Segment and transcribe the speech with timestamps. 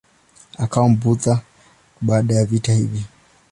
[0.57, 1.41] Akawa Mbudha
[2.01, 3.05] baada ya vita hivi.